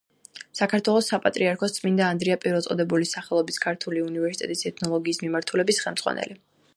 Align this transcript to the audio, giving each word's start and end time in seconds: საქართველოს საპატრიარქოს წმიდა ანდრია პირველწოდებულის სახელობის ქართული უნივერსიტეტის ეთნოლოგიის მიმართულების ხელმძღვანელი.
საქართველოს 0.59 1.09
საპატრიარქოს 1.11 1.75
წმიდა 1.75 2.07
ანდრია 2.13 2.37
პირველწოდებულის 2.45 3.13
სახელობის 3.17 3.63
ქართული 3.67 4.03
უნივერსიტეტის 4.07 4.65
ეთნოლოგიის 4.71 5.25
მიმართულების 5.27 5.83
ხელმძღვანელი. 5.87 6.39